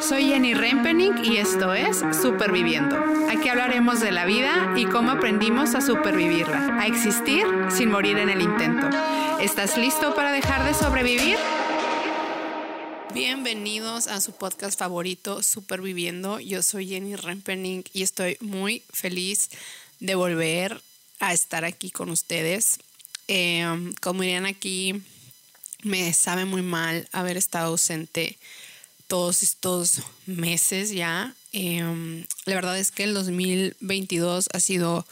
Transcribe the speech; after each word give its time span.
Soy 0.00 0.28
Jenny 0.28 0.54
Rempening 0.54 1.24
y 1.24 1.36
esto 1.36 1.74
es 1.74 1.98
Superviviendo. 2.20 2.96
Aquí 3.30 3.48
hablaremos 3.48 4.00
de 4.00 4.10
la 4.10 4.24
vida 4.24 4.74
y 4.76 4.86
cómo 4.86 5.10
aprendimos 5.10 5.74
a 5.74 5.82
supervivirla, 5.82 6.80
a 6.80 6.86
existir 6.86 7.44
sin 7.70 7.90
morir 7.90 8.16
en 8.16 8.30
el 8.30 8.40
intento. 8.40 8.88
¿Estás 9.40 9.76
listo 9.76 10.14
para 10.14 10.32
dejar 10.32 10.64
de 10.64 10.72
sobrevivir? 10.72 11.36
Bienvenidos 13.12 14.06
a 14.06 14.22
su 14.22 14.32
podcast 14.32 14.78
favorito, 14.78 15.42
Superviviendo. 15.42 16.40
Yo 16.40 16.62
soy 16.62 16.88
Jenny 16.88 17.16
Rempening 17.16 17.84
y 17.92 18.02
estoy 18.02 18.38
muy 18.40 18.82
feliz 18.92 19.50
de 19.98 20.14
volver 20.14 20.80
a 21.18 21.34
estar 21.34 21.66
aquí 21.66 21.90
con 21.90 22.08
ustedes. 22.08 22.78
Eh, 23.28 23.92
como 24.00 24.22
dirían 24.22 24.46
aquí, 24.46 25.02
me 25.82 26.12
sabe 26.14 26.46
muy 26.46 26.62
mal 26.62 27.06
haber 27.12 27.36
estado 27.36 27.68
ausente 27.68 28.38
todos 29.10 29.42
estos 29.42 30.02
meses 30.26 30.92
ya. 30.92 31.34
Em, 31.52 32.24
la 32.44 32.54
verdad 32.54 32.78
es 32.78 32.92
que 32.92 33.02
el 33.02 33.12
2022 33.12 34.48
ha 34.52 34.60
sido, 34.60 35.04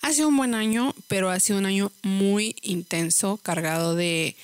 ha 0.00 0.12
sido 0.14 0.28
un 0.28 0.38
buen 0.38 0.54
año, 0.54 0.94
pero 1.06 1.28
ha 1.28 1.38
sido 1.38 1.58
un 1.58 1.66
año 1.66 1.92
muy 2.00 2.56
intenso, 2.62 3.36
cargado 3.36 3.94
de 3.94 4.36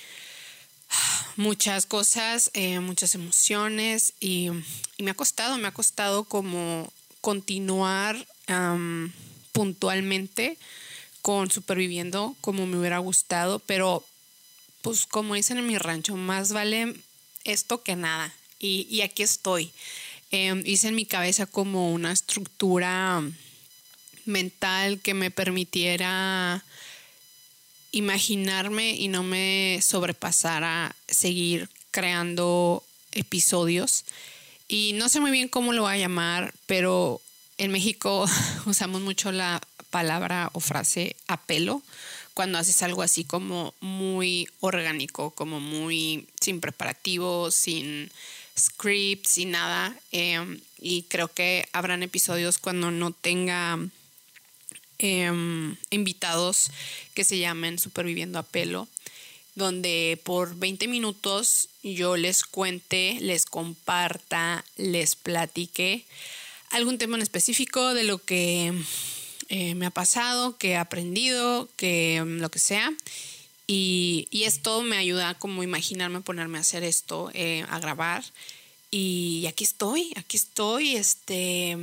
muchas 1.37 1.87
cosas, 1.87 2.51
eh, 2.53 2.79
muchas 2.81 3.15
emociones 3.15 4.13
y, 4.19 4.51
me 4.99 5.09
ha 5.09 5.15
costado, 5.15 5.57
me 5.57 5.67
ha 5.67 5.73
costado 5.73 6.25
como 6.25 6.93
continuar 7.19 8.27
puntualmente 9.53 10.59
con 11.23 11.49
superviviendo 11.49 12.35
como 12.41 12.67
me 12.67 12.77
hubiera 12.77 12.99
gustado, 12.99 13.57
pero 13.57 14.05
pues 14.83 15.07
como 15.07 15.33
dicen 15.33 15.57
en 15.57 15.65
mi 15.65 15.79
rancho, 15.79 16.15
más 16.15 16.53
vale 16.53 16.95
esto 17.43 17.81
que 17.81 17.95
nada 17.95 18.31
y, 18.63 19.01
aquí 19.01 19.23
estoy. 19.23 19.71
Em, 20.31 20.63
hice 20.65 20.87
en 20.87 20.95
mi 20.95 21.05
cabeza 21.05 21.45
como 21.45 21.91
una 21.91 22.11
estructura 22.11 23.21
mental 24.25 24.99
que 25.01 25.13
me 25.13 25.31
permitiera 25.31 26.63
imaginarme 27.91 28.95
y 28.95 29.09
no 29.09 29.21
me 29.21 29.79
sobrepasara 29.81 30.95
seguir 31.07 31.69
creando 31.91 32.83
episodios. 33.11 34.05
Y 34.67 34.93
no 34.93 35.09
sé 35.09 35.19
muy 35.19 35.31
bien 35.31 35.49
cómo 35.49 35.73
lo 35.73 35.83
voy 35.83 35.93
a 35.93 35.97
llamar, 35.97 36.53
pero 36.65 37.21
en 37.57 37.71
México 37.71 38.25
usamos 38.65 39.01
mucho 39.01 39.31
la 39.31 39.61
palabra 39.91 40.49
o 40.53 40.59
frase 40.59 41.15
apelo 41.27 41.83
cuando 42.33 42.57
haces 42.57 42.81
algo 42.81 43.03
así 43.03 43.23
como 43.23 43.75
muy 43.79 44.47
orgánico, 44.59 45.31
como 45.31 45.59
muy 45.59 46.27
sin 46.39 46.61
preparativo, 46.61 47.51
sin 47.51 48.09
scripts 48.57 49.37
y 49.37 49.45
nada. 49.45 49.95
Em, 50.11 50.59
y 50.79 51.03
creo 51.03 51.27
que 51.27 51.67
habrán 51.73 52.03
episodios 52.03 52.57
cuando 52.57 52.91
no 52.91 53.11
tenga 53.11 53.79
em, 54.99 55.75
invitados 55.89 56.71
que 57.13 57.23
se 57.23 57.37
llamen 57.37 57.79
Superviviendo 57.79 58.39
a 58.39 58.43
Pelo, 58.43 58.87
donde 59.55 60.19
por 60.23 60.55
20 60.55 60.87
minutos 60.87 61.69
yo 61.83 62.15
les 62.17 62.43
cuente, 62.43 63.17
les 63.19 63.45
comparta, 63.45 64.63
les 64.77 65.15
platique 65.15 66.05
algún 66.69 66.97
tema 66.97 67.17
en 67.17 67.21
específico 67.21 67.93
de 67.93 68.03
lo 68.03 68.17
que 68.17 68.73
eh, 69.49 69.75
me 69.75 69.85
ha 69.85 69.91
pasado, 69.91 70.57
que 70.57 70.71
he 70.71 70.77
aprendido, 70.77 71.69
que 71.75 72.15
em, 72.15 72.39
lo 72.39 72.49
que 72.49 72.59
sea. 72.59 72.91
Y, 73.67 74.27
esto 74.45 74.81
me 74.81 74.97
ayuda 74.97 75.35
como 75.35 75.63
imaginarme 75.63 76.21
ponerme 76.21 76.57
a 76.57 76.61
hacer 76.61 76.83
esto, 76.83 77.31
eh, 77.33 77.65
a 77.69 77.79
grabar. 77.79 78.23
Y 78.91 79.45
aquí 79.47 79.63
estoy, 79.63 80.11
aquí 80.15 80.37
estoy. 80.37 80.95
Este, 80.95 81.77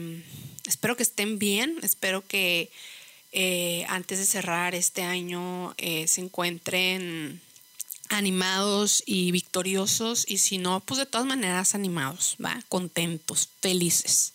espero 0.66 0.96
que 0.96 1.02
estén 1.02 1.38
bien, 1.38 1.76
espero 1.82 2.26
que 2.26 2.70
eh, 3.32 3.84
antes 3.88 4.18
de 4.18 4.26
cerrar 4.26 4.74
este 4.74 5.02
año 5.02 5.74
eh, 5.78 6.06
se 6.06 6.20
encuentren 6.20 7.40
animados 8.08 9.02
y 9.06 9.30
victoriosos 9.30 10.24
y 10.28 10.38
si 10.38 10.58
no, 10.58 10.80
pues 10.80 10.98
de 10.98 11.06
todas 11.06 11.26
maneras 11.26 11.74
animados, 11.74 12.36
¿va? 12.44 12.60
contentos, 12.68 13.48
felices. 13.60 14.32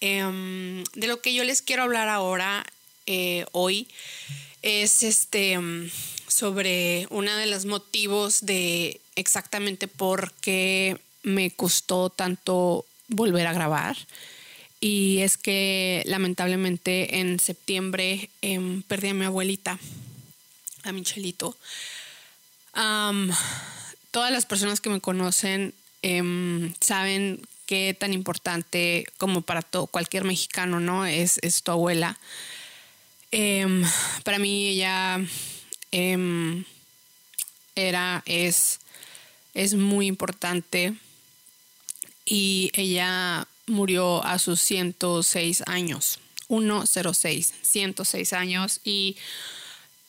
Em, 0.00 0.84
de 0.94 1.06
lo 1.06 1.20
que 1.20 1.34
yo 1.34 1.44
les 1.44 1.62
quiero 1.62 1.82
hablar 1.82 2.08
ahora, 2.08 2.64
hoy, 3.52 3.88
es 4.62 5.02
este 5.02 5.58
sobre 6.42 7.06
uno 7.10 7.36
de 7.36 7.46
los 7.46 7.66
motivos 7.66 8.44
de 8.44 9.00
exactamente 9.14 9.86
por 9.86 10.32
qué 10.40 10.98
me 11.22 11.52
costó 11.52 12.10
tanto 12.10 12.84
volver 13.06 13.46
a 13.46 13.52
grabar. 13.52 13.96
Y 14.80 15.18
es 15.20 15.36
que 15.36 16.02
lamentablemente 16.04 17.20
en 17.20 17.38
septiembre 17.38 18.28
em, 18.40 18.82
perdí 18.82 19.10
a 19.10 19.14
mi 19.14 19.24
abuelita, 19.24 19.78
a 20.82 20.90
Michelito. 20.90 21.56
todas 24.10 24.32
las 24.32 24.44
personas 24.44 24.80
que 24.80 24.90
me 24.90 25.00
conocen 25.00 25.72
em, 26.02 26.74
saben 26.80 27.40
qué 27.66 27.96
tan 27.96 28.12
importante 28.12 29.06
como 29.16 29.42
para 29.42 29.62
todo, 29.62 29.86
cualquier 29.86 30.24
mexicano, 30.24 30.80
¿no? 30.80 31.06
Es, 31.06 31.38
es 31.42 31.62
tu 31.62 31.70
abuela. 31.70 32.18
Em, 33.30 33.84
para 34.24 34.40
mí 34.40 34.66
ella 34.66 35.20
Em, 35.92 36.64
era, 37.74 38.22
es, 38.26 38.80
es 39.54 39.74
muy 39.74 40.06
importante 40.06 40.94
y 42.24 42.70
ella 42.74 43.46
murió 43.66 44.24
a 44.24 44.38
sus 44.38 44.60
106 44.60 45.62
años, 45.66 46.18
106, 46.48 47.54
106 47.62 48.32
años 48.32 48.80
y 48.84 49.16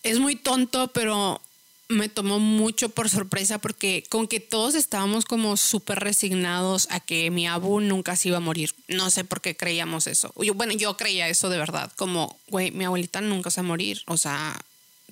es 0.04 0.20
muy 0.20 0.36
tonto, 0.36 0.90
pero 0.90 1.42
me 1.90 2.10
tomó 2.10 2.40
mucho 2.40 2.90
por 2.90 3.10
sorpresa 3.10 3.60
porque 3.60 4.04
con 4.10 4.28
que 4.28 4.40
todos 4.40 4.76
estábamos 4.76 5.26
como 5.26 5.58
súper 5.58 6.00
resignados 6.00 6.88
a 6.90 7.00
que 7.00 7.30
mi 7.32 7.48
abu 7.48 7.80
nunca 7.80 8.16
se 8.16 8.30
iba 8.30 8.38
a 8.38 8.42
morir. 8.42 8.74
No 8.88 9.10
sé 9.10 9.24
por 9.24 9.42
qué 9.42 9.56
creíamos 9.56 10.08
eso. 10.08 10.34
Yo, 10.42 10.54
bueno, 10.54 10.74
yo 10.74 10.98
creía 10.98 11.30
eso 11.30 11.50
de 11.50 11.58
verdad, 11.58 11.92
como, 11.96 12.38
güey, 12.48 12.72
mi 12.72 12.86
abuelita 12.86 13.22
nunca 13.22 13.52
se 13.52 13.62
va 13.62 13.66
a 13.66 13.68
morir. 13.68 14.02
O 14.08 14.18
sea, 14.18 14.60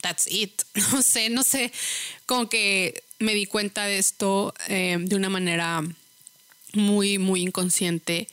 that's 0.01 0.27
it. 0.27 0.61
No 0.91 1.01
sé, 1.01 1.29
no 1.29 1.43
sé, 1.43 1.71
como 2.25 2.49
que 2.49 3.03
me 3.19 3.33
di 3.33 3.45
cuenta 3.45 3.85
de 3.85 3.97
esto 3.97 4.53
eh, 4.67 4.97
de 4.99 5.15
una 5.15 5.29
manera 5.29 5.83
muy, 6.73 7.17
muy 7.17 7.41
inconsciente, 7.41 8.27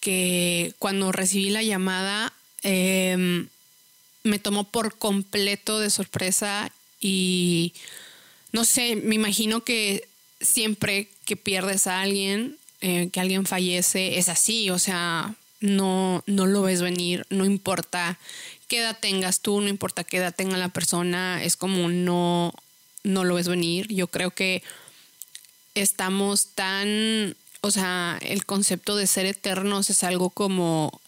que 0.00 0.74
cuando 0.78 1.12
recibí 1.12 1.50
la 1.50 1.62
llamada 1.62 2.32
em, 2.62 3.48
me 4.22 4.38
tomó 4.38 4.64
por 4.64 4.96
completo 4.98 5.80
de 5.80 5.90
sorpresa 5.90 6.70
y 7.00 7.72
no 8.52 8.64
sé, 8.64 8.96
me 8.96 9.14
imagino 9.14 9.64
que 9.64 10.06
siempre 10.40 11.08
que 11.24 11.36
pierdes 11.36 11.86
a 11.86 12.02
alguien, 12.02 12.58
eh, 12.80 13.08
que 13.10 13.20
alguien 13.20 13.46
fallece, 13.46 14.18
es 14.18 14.28
así, 14.28 14.70
o 14.70 14.78
sea, 14.78 15.34
no, 15.60 16.22
no 16.26 16.46
lo 16.46 16.62
ves 16.62 16.82
venir, 16.82 17.26
no 17.30 17.44
importa 17.44 18.18
qué 18.74 18.94
tengas 19.00 19.40
tú, 19.40 19.60
no 19.60 19.68
importa 19.68 20.02
qué 20.02 20.16
edad 20.16 20.34
tenga 20.34 20.56
la 20.56 20.68
persona, 20.68 21.42
es 21.44 21.56
como 21.56 21.88
no, 21.88 22.52
no 23.04 23.22
lo 23.22 23.36
ves 23.36 23.46
venir. 23.46 23.86
Yo 23.86 24.08
creo 24.08 24.32
que 24.32 24.64
estamos 25.74 26.48
tan, 26.54 27.36
o 27.60 27.70
sea, 27.70 28.18
el 28.20 28.44
concepto 28.44 28.96
de 28.96 29.06
ser 29.06 29.26
eternos 29.26 29.90
es 29.90 30.02
algo 30.02 30.30
como 30.30 31.00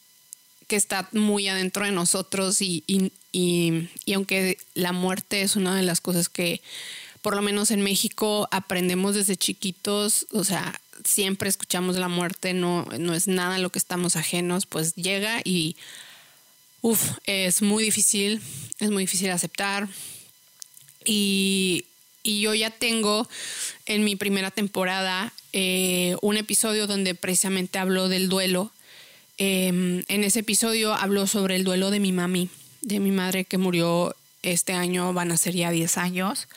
que 0.69 0.77
está 0.77 1.09
muy 1.13 1.49
adentro 1.49 1.85
de 1.85 1.91
nosotros 1.91 2.63
y, 2.63 2.85
y, 2.87 3.11
y, 3.33 4.13
aunque 4.15 4.59
la 4.75 4.93
muerte 4.93 5.43
es 5.43 5.57
una 5.57 5.75
de 5.75 5.83
las 5.83 6.01
cosas 6.01 6.29
que 6.29 6.61
por 7.21 7.35
lo 7.35 7.43
menos 7.43 7.73
en 7.73 7.83
México 7.83 8.49
aprendemos 8.53 9.17
desde 9.17 9.37
chiquitos, 9.37 10.27
o 10.33 10.45
sea, 10.45 10.81
siempre 11.05 11.49
escuchamos 11.49 11.97
la 11.97 12.09
muerte, 12.09 12.55
no, 12.55 12.87
no 12.99 13.15
es 13.15 13.27
nada 13.27 13.59
lo 13.59 13.71
que 13.71 13.81
estamos 13.81 14.15
ajenos, 14.15 14.67
pues 14.67 14.95
llega 14.95 15.41
y 15.45 15.77
Es 17.25 17.63
muy 17.63 17.83
difícil, 17.83 18.41
es 18.79 18.91
muy 18.91 19.05
difícil 19.05 19.31
aceptar. 19.31 19.89
Y, 21.05 21.85
yo 22.25 22.55
ya 22.55 22.71
tengo 22.71 23.29
en 23.87 24.03
mi 24.03 24.17
primera 24.17 24.51
temporada 24.51 25.33
eh, 25.53 26.17
un 26.23 26.37
episodio 26.37 26.89
donde 26.89 27.15
precisamente 27.15 27.79
hablo 27.79 28.09
del 28.09 28.29
duelo. 28.29 28.73
Em, 29.39 30.03
en 30.09 30.25
ese 30.25 30.41
episodio 30.41 30.93
hablo 30.93 31.29
sobre 31.29 31.55
el 31.55 31.63
duelo 31.63 31.93
de 31.93 32.01
mi 32.01 32.11
mami, 32.11 32.49
de 32.83 32.99
mi 32.99 33.13
madre 33.13 33.45
que 33.45 33.59
murió 33.59 34.17
este 34.43 34.73
año, 34.73 35.13
van 35.13 35.31
a 35.31 35.37
ser 35.37 35.55
ya 35.55 35.71
10 35.71 35.99
años. 35.99 36.49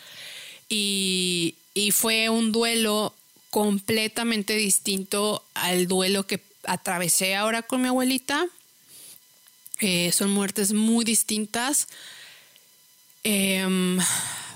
Y 0.69 1.55
fue 1.91 2.29
un 2.29 2.51
duelo 2.51 3.13
completamente 3.51 4.55
distinto 4.55 5.43
al 5.53 5.87
duelo 5.87 6.25
que 6.25 6.39
atravesé 6.63 7.35
ahora 7.35 7.61
con 7.61 7.83
mi 7.83 7.89
abuelita 7.89 8.47
eh, 9.79 10.11
son 10.11 10.31
muertes 10.31 10.73
muy 10.73 11.05
distintas. 11.05 11.87
Em, 13.23 13.99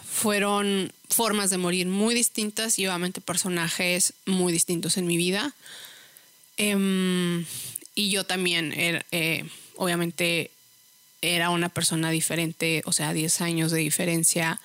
fueron 0.09 0.91
formas 1.09 1.49
de 1.49 1.57
morir 1.57 1.87
muy 1.87 2.15
distintas 2.15 2.79
y 2.79 2.87
obviamente 2.87 3.21
personajes 3.21 4.13
muy 4.25 4.53
distintos 4.53 4.97
en 4.97 5.07
mi 5.07 5.17
vida. 5.17 5.53
Em, 6.57 7.45
y 7.95 8.09
yo 8.09 8.25
también, 8.25 8.73
er, 8.73 9.05
eh, 9.11 9.45
obviamente, 9.75 10.51
era 11.21 11.49
una 11.49 11.69
persona 11.69 12.11
diferente, 12.11 12.81
o 12.85 12.91
sea, 12.91 13.13
10 13.13 13.41
años 13.41 13.71
de 13.71 13.79
diferencia 13.79 14.59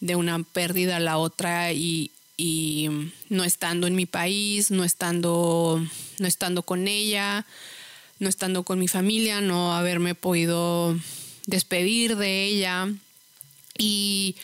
de 0.00 0.16
una 0.16 0.42
pérdida 0.42 0.96
a 0.96 1.00
la 1.00 1.18
otra 1.18 1.72
y, 1.72 2.10
y 2.36 2.88
no 3.28 3.44
estando 3.44 3.86
en 3.86 3.94
mi 3.94 4.06
país, 4.06 4.70
no 4.70 4.84
estando, 4.84 5.80
no 6.18 6.26
estando 6.26 6.62
con 6.64 6.88
ella, 6.88 7.46
no 8.22 8.28
estando 8.28 8.62
con 8.62 8.78
mi 8.78 8.86
familia, 8.86 9.40
no 9.40 9.74
haberme 9.74 10.14
podido 10.14 10.96
despedir 11.46 12.16
de 12.16 12.44
ella. 12.44 12.88
Y 13.76 14.36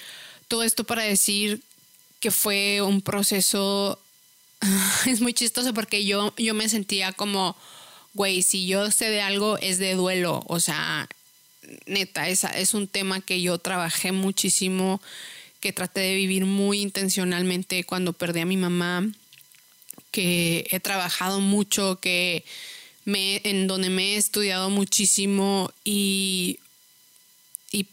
todo 0.48 0.64
esto 0.64 0.82
para 0.82 1.04
decir 1.04 1.62
que 2.18 2.32
fue 2.32 2.82
un 2.82 3.02
proceso, 3.02 4.00
es 5.06 5.20
muy 5.20 5.32
chistoso 5.32 5.72
porque 5.72 6.04
yo, 6.04 6.34
yo 6.36 6.54
me 6.54 6.68
sentía 6.68 7.12
como, 7.12 7.56
güey, 8.14 8.42
si 8.42 8.66
yo 8.66 8.90
sé 8.90 9.10
de 9.10 9.20
algo 9.20 9.58
es 9.58 9.78
de 9.78 9.94
duelo, 9.94 10.42
o 10.48 10.58
sea, 10.58 11.08
neta, 11.86 12.28
es, 12.28 12.42
es 12.42 12.74
un 12.74 12.88
tema 12.88 13.20
que 13.20 13.40
yo 13.40 13.58
trabajé 13.58 14.10
muchísimo, 14.10 15.00
que 15.60 15.72
traté 15.72 16.00
de 16.00 16.16
vivir 16.16 16.46
muy 16.46 16.80
intencionalmente 16.80 17.84
cuando 17.84 18.12
perdí 18.12 18.40
a 18.40 18.46
mi 18.46 18.56
mamá, 18.56 19.06
que 20.10 20.66
he 20.72 20.80
trabajado 20.80 21.38
mucho, 21.38 22.00
que 22.00 22.44
me, 23.08 23.40
en 23.44 23.66
donde 23.68 23.88
me 23.88 24.12
he 24.12 24.16
estudiado 24.18 24.68
muchísimo 24.68 25.72
y, 25.82 26.58
y 27.72 27.86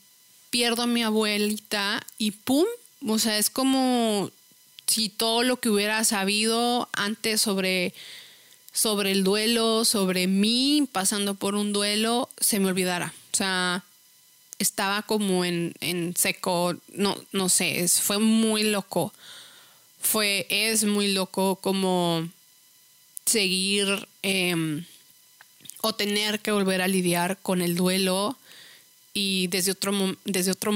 pierdo 0.50 0.84
a 0.84 0.88
mi 0.88 1.04
abuelita 1.04 2.06
y 2.18 2.32
¡pum! 2.32 2.66
O 3.08 3.18
sea, 3.18 3.38
es 3.38 3.50
como 3.50 4.30
si 4.88 5.08
todo 5.08 5.44
lo 5.44 5.62
que 5.62 5.70
hubiera 5.70 6.04
sabido 6.04 6.90
antes 6.92 7.40
sobre, 7.40 7.94
sobre 8.74 9.14
el 9.14 9.24
duelo, 9.24 9.86
sobre 9.86 10.28
mí 10.28 10.86
pasando 10.92 11.36
por 11.36 11.56
un 11.56 11.72
duelo, 11.72 12.28
se 12.38 12.60
me 12.60 12.68
olvidara. 12.68 13.14
O 13.32 13.38
sea, 13.38 13.86
estaba 14.60 15.02
como 15.04 15.46
en, 15.46 16.14
seco, 16.18 16.76
no, 16.92 17.16
no 17.32 17.48
sé, 17.48 17.88
fue 17.88 18.20
muy 18.20 18.64
loco. 18.64 19.14
Fue, 20.02 20.46
es 20.50 20.84
muy 20.84 21.14
loco 21.14 21.56
como 21.56 22.30
seguir 23.26 24.10
em, 24.22 24.84
o 25.86 25.94
tener 25.94 26.40
que 26.40 26.52
volver 26.52 26.82
a 26.82 26.88
lidiar 26.88 27.38
con 27.42 27.62
el 27.62 27.76
duelo 27.76 28.38
y 29.14 29.48
desde 29.48 29.72
otro, 29.72 30.18
desde 30.26 30.52
otro 30.52 30.72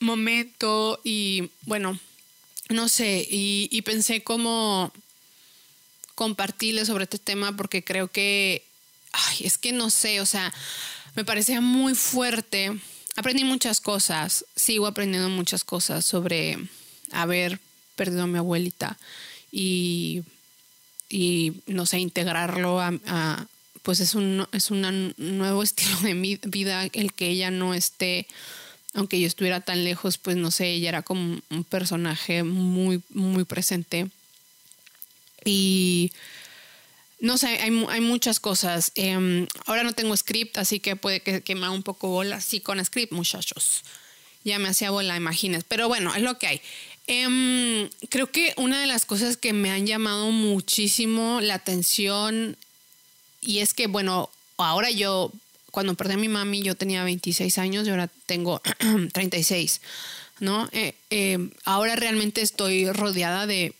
momento 0.00 1.00
y 1.04 1.50
bueno, 1.62 1.98
no 2.68 2.88
sé, 2.88 3.26
y, 3.30 3.80
pensé 3.82 4.22
como 4.22 4.92
compartirle 6.16 6.84
sobre 6.84 7.04
este 7.04 7.18
tema 7.18 7.56
porque 7.56 7.84
creo 7.84 8.08
que, 8.08 8.64
ay, 9.12 9.38
es 9.46 9.56
que 9.56 9.72
no 9.72 9.88
sé, 9.90 10.20
o 10.20 10.26
sea, 10.26 10.52
me 11.14 11.24
parecía 11.24 11.60
muy 11.60 11.94
fuerte. 11.94 12.72
Aprendí 13.16 13.44
muchas 13.44 13.80
cosas, 13.80 14.44
sigo 14.56 14.88
aprendiendo 14.88 15.28
muchas 15.28 15.62
cosas 15.62 16.04
sobre 16.04 16.58
haber 17.12 17.60
perdido 17.94 18.24
a 18.24 18.26
mi 18.26 18.38
abuelita 18.38 18.98
y, 19.52 20.22
y 21.08 21.52
no 21.66 21.86
sé, 21.86 22.00
integrarlo 22.00 22.80
a, 22.80 23.46
pues 23.84 24.00
es 24.00 24.14
un, 24.14 24.48
es 24.50 24.72
un 24.72 25.14
nuevo 25.16 25.62
estilo 25.62 25.96
de 26.00 26.40
vida 26.46 26.88
el 26.92 27.12
que 27.12 27.28
ella 27.28 27.52
no 27.52 27.74
esté, 27.74 28.26
aunque 28.94 29.20
yo 29.20 29.26
estuviera 29.26 29.60
tan 29.60 29.84
lejos, 29.84 30.18
pues 30.18 30.36
no 30.36 30.50
sé, 30.50 30.70
ella 30.70 30.88
era 30.88 31.02
como 31.02 31.38
un 31.50 31.64
personaje 31.64 32.42
muy, 32.42 33.02
muy 33.10 33.44
presente. 33.44 34.08
Y 35.44 36.12
no 37.20 37.36
sé, 37.38 37.48
hay, 37.60 37.70
muchas 38.00 38.40
cosas. 38.40 38.92
Em, 38.94 39.46
ahora 39.66 39.84
no 39.84 39.92
tengo 39.92 40.16
script, 40.16 40.58
así 40.58 40.80
que 40.80 40.96
puede 40.96 41.20
que, 41.20 41.42
que, 41.42 41.54
me 41.54 41.66
haga 41.66 41.74
un 41.74 41.82
poco 41.82 42.08
bola. 42.08 42.40
Sí, 42.40 42.60
con 42.60 42.82
script, 42.84 43.12
muchachos. 43.12 43.82
Ya 44.44 44.58
me 44.58 44.68
hacía 44.68 44.90
bola, 44.90 45.16
imagines. 45.16 45.64
Pero 45.64 45.88
bueno, 45.88 46.14
es 46.14 46.22
lo 46.22 46.38
que 46.38 46.46
hay. 46.46 46.60
Em, 47.06 47.90
creo 48.08 48.30
que 48.30 48.54
una 48.56 48.80
de 48.80 48.86
las 48.86 49.04
cosas 49.04 49.36
que 49.36 49.52
me 49.52 49.70
han 49.70 49.86
llamado 49.86 50.30
muchísimo 50.30 51.40
la 51.42 51.54
atención 51.54 52.56
y 53.44 53.60
es 53.60 53.74
que, 53.74 53.86
bueno, 53.86 54.30
ahora 54.56 54.90
yo, 54.90 55.32
cuando 55.70 55.94
perdí 55.94 56.14
a 56.14 56.18
mi 56.18 56.28
mami, 56.28 56.62
yo 56.62 56.74
tenía 56.74 57.04
26 57.04 57.58
años 57.58 57.86
y 57.86 57.90
ahora 57.90 58.08
tengo 58.26 58.60
36, 59.12 59.80
¿no? 60.40 60.68
Eh, 60.72 60.94
em, 61.10 61.50
ahora 61.64 61.96
realmente 61.96 62.42
estoy 62.42 62.90
rodeada 62.90 63.46
de 63.46 63.74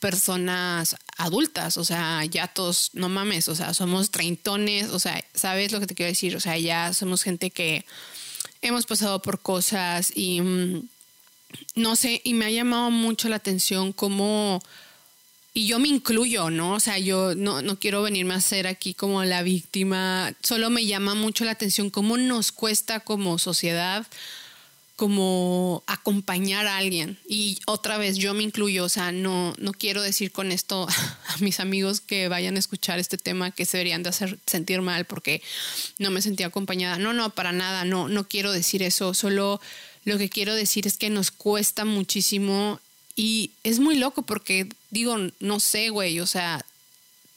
personas 0.00 0.96
adultas, 1.16 1.76
o 1.76 1.84
sea, 1.84 2.24
ya 2.24 2.46
todos, 2.46 2.90
no 2.92 3.08
mames, 3.08 3.48
o 3.48 3.54
sea, 3.54 3.74
somos 3.74 4.10
treintones, 4.10 4.90
o 4.90 5.00
sea, 5.00 5.24
¿sabes 5.34 5.72
lo 5.72 5.80
que 5.80 5.86
te 5.86 5.94
quiero 5.94 6.10
decir? 6.10 6.36
O 6.36 6.40
sea, 6.40 6.56
ya 6.56 6.92
somos 6.94 7.22
gente 7.22 7.50
que 7.50 7.84
hemos 8.62 8.86
pasado 8.86 9.20
por 9.20 9.40
cosas 9.40 10.12
y 10.14 10.40
mm, 10.40 10.88
no 11.74 11.96
sé, 11.96 12.20
y 12.24 12.34
me 12.34 12.44
ha 12.44 12.50
llamado 12.50 12.90
mucho 12.90 13.28
la 13.28 13.36
atención 13.36 13.92
cómo, 13.92 14.62
y 15.58 15.66
yo 15.66 15.80
me 15.80 15.88
incluyo, 15.88 16.50
¿no? 16.50 16.74
O 16.74 16.80
sea, 16.80 16.98
yo 16.98 17.34
no, 17.34 17.62
no 17.62 17.80
quiero 17.80 18.00
venirme 18.02 18.34
a 18.34 18.40
ser 18.40 18.68
aquí 18.68 18.94
como 18.94 19.24
la 19.24 19.42
víctima, 19.42 20.32
solo 20.40 20.70
me 20.70 20.86
llama 20.86 21.16
mucho 21.16 21.44
la 21.44 21.50
atención 21.50 21.90
cómo 21.90 22.16
nos 22.16 22.52
cuesta 22.52 23.00
como 23.00 23.38
sociedad 23.38 24.06
como 24.94 25.82
acompañar 25.88 26.66
a 26.68 26.76
alguien. 26.76 27.18
Y 27.28 27.58
otra 27.66 27.98
vez, 27.98 28.16
yo 28.16 28.34
me 28.34 28.44
incluyo, 28.44 28.84
o 28.84 28.88
sea, 28.88 29.10
no, 29.10 29.52
no 29.58 29.72
quiero 29.72 30.00
decir 30.00 30.30
con 30.30 30.52
esto 30.52 30.86
a 31.26 31.36
mis 31.38 31.58
amigos 31.58 32.00
que 32.00 32.28
vayan 32.28 32.54
a 32.54 32.60
escuchar 32.60 33.00
este 33.00 33.18
tema 33.18 33.50
que 33.50 33.64
se 33.64 33.78
deberían 33.78 34.04
de 34.04 34.10
hacer 34.10 34.38
sentir 34.46 34.80
mal 34.80 35.06
porque 35.06 35.42
no 35.98 36.12
me 36.12 36.22
sentía 36.22 36.46
acompañada. 36.46 36.98
No, 36.98 37.12
no, 37.12 37.30
para 37.30 37.50
nada, 37.50 37.84
no, 37.84 38.08
no 38.08 38.28
quiero 38.28 38.52
decir 38.52 38.84
eso. 38.84 39.12
Solo 39.12 39.60
lo 40.04 40.18
que 40.18 40.28
quiero 40.28 40.54
decir 40.54 40.86
es 40.86 40.96
que 40.96 41.10
nos 41.10 41.32
cuesta 41.32 41.84
muchísimo 41.84 42.80
y 43.18 43.50
es 43.64 43.80
muy 43.80 43.96
loco 43.96 44.22
porque 44.22 44.68
digo, 44.90 45.16
no 45.40 45.58
sé, 45.58 45.88
güey, 45.90 46.20
o 46.20 46.26
sea, 46.26 46.64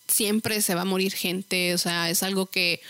siempre 0.08 0.62
se 0.62 0.76
va 0.76 0.82
a 0.82 0.86
morir 0.86 1.12
gente, 1.12 1.74
o 1.74 1.80
sea, 1.80 2.12
es 2.12 2.22
algo 2.22 2.46
que, 2.46 2.82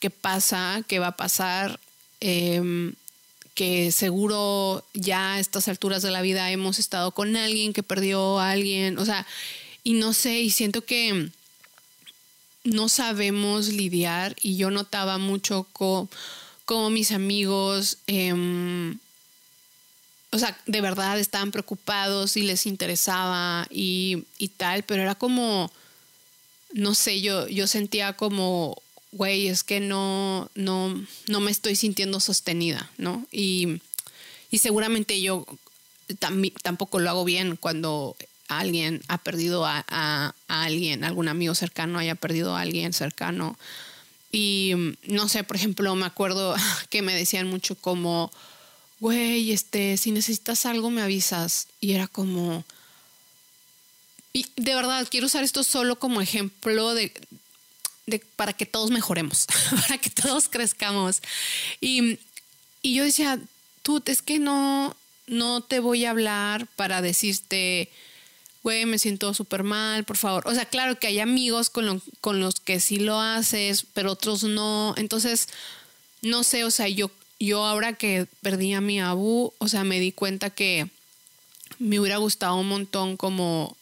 que 0.00 0.08
pasa, 0.08 0.82
que 0.88 0.98
va 0.98 1.08
a 1.08 1.16
pasar. 1.16 1.78
Eh, 2.20 2.94
que 3.54 3.92
seguro 3.92 4.84
ya 4.94 5.34
a 5.34 5.40
estas 5.40 5.68
alturas 5.68 6.02
de 6.02 6.10
la 6.10 6.22
vida 6.22 6.50
hemos 6.50 6.78
estado 6.78 7.12
con 7.12 7.36
alguien 7.36 7.72
que 7.72 7.82
perdió 7.82 8.40
a 8.40 8.50
alguien, 8.50 8.98
o 8.98 9.04
sea, 9.04 9.26
y 9.84 9.92
no 9.92 10.12
sé, 10.12 10.40
y 10.40 10.50
siento 10.50 10.84
que 10.84 11.30
no 12.64 12.88
sabemos 12.88 13.68
lidiar 13.68 14.34
y 14.42 14.56
yo 14.56 14.70
notaba 14.70 15.18
mucho 15.18 15.66
como, 15.72 16.08
mis 16.90 17.12
amigos, 17.12 17.98
em, 18.06 18.98
o 20.34 20.38
sea, 20.38 20.58
de 20.66 20.80
verdad 20.80 21.18
estaban 21.18 21.50
preocupados 21.50 22.36
y 22.36 22.42
les 22.42 22.66
interesaba 22.66 23.66
y, 23.70 24.24
y 24.38 24.48
tal, 24.48 24.82
pero 24.82 25.02
era 25.02 25.14
como, 25.14 25.70
no 26.72 26.94
sé, 26.94 27.20
yo, 27.20 27.46
yo 27.48 27.66
sentía 27.66 28.14
como 28.14 28.76
güey, 29.14 29.46
es 29.48 29.62
que 29.62 29.80
no, 29.80 30.50
no, 30.54 30.94
no 31.28 31.40
me 31.40 31.50
estoy 31.50 31.76
sintiendo 31.76 32.20
sostenida, 32.20 32.90
¿no? 32.98 33.26
Y, 33.32 33.80
seguramente 34.52 35.20
yo 35.20 35.44
tampoco 36.62 37.00
lo 37.00 37.10
hago 37.10 37.24
bien 37.24 37.56
cuando 37.56 38.16
alguien 38.46 39.02
ha 39.08 39.18
perdido 39.18 39.66
a, 39.66 39.84
a, 39.88 40.34
alguien, 40.46 41.02
algún 41.02 41.26
amigo 41.26 41.56
cercano 41.56 41.98
haya 41.98 42.14
perdido 42.14 42.54
a 42.54 42.60
alguien 42.60 42.92
cercano. 42.92 43.58
Y 44.30 44.74
no 45.08 45.28
sé, 45.28 45.42
por 45.42 45.56
ejemplo, 45.56 45.92
me 45.96 46.06
acuerdo 46.06 46.54
que 46.90 47.02
me 47.02 47.14
decían 47.14 47.48
mucho 47.48 47.74
como, 47.74 48.30
güey, 49.04 49.52
este, 49.52 49.98
si 49.98 50.12
necesitas 50.12 50.64
algo 50.64 50.88
me 50.88 51.02
avisas. 51.02 51.68
Y 51.78 51.92
era 51.92 52.08
como... 52.08 52.64
Y 54.32 54.46
de 54.56 54.74
verdad, 54.74 55.06
quiero 55.10 55.26
usar 55.26 55.44
esto 55.44 55.62
solo 55.62 55.98
como 55.98 56.22
ejemplo 56.22 56.94
de, 56.94 57.12
para 58.34 58.54
que 58.54 58.64
todos 58.64 58.90
mejoremos, 58.90 59.46
para 59.82 59.98
que 59.98 60.08
todos 60.08 60.48
crezcamos. 60.48 61.20
Y, 61.82 62.18
y 62.80 62.94
yo 62.94 63.04
decía, 63.04 63.38
tú, 63.82 64.02
es 64.06 64.22
que 64.22 64.38
no, 64.38 64.96
no 65.26 65.60
te 65.60 65.80
voy 65.80 66.06
a 66.06 66.10
hablar 66.10 66.66
para 66.68 67.02
decirte, 67.02 67.90
güey, 68.62 68.86
me 68.86 68.98
siento 68.98 69.34
súper 69.34 69.64
mal, 69.64 70.04
por 70.04 70.16
favor. 70.16 70.44
O 70.46 70.54
sea, 70.54 70.64
claro 70.64 70.98
que 70.98 71.08
hay 71.08 71.20
amigos 71.20 71.68
con, 71.68 72.02
con 72.22 72.40
los 72.40 72.54
que 72.54 72.80
sí 72.80 73.00
lo 73.00 73.20
haces, 73.20 73.84
pero 73.92 74.12
otros 74.12 74.44
no. 74.44 74.94
Entonces, 74.96 75.50
no 76.22 76.42
sé, 76.42 76.64
o 76.64 76.70
sea, 76.70 76.88
yo, 76.88 77.10
yo 77.44 77.64
ahora 77.64 77.94
que 77.94 78.26
perdí 78.42 78.74
a 78.74 78.80
mi 78.80 79.00
abu, 79.00 79.52
o 79.58 79.68
sea, 79.68 79.84
me 79.84 80.00
di 80.00 80.12
cuenta 80.12 80.50
que 80.50 80.88
me 81.78 82.00
hubiera 82.00 82.18
gustado 82.18 82.56
un 82.56 82.68
montón 82.68 83.16
como 83.16 83.76